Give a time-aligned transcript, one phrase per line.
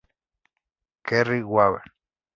[1.05, 1.83] Kerry Weaver.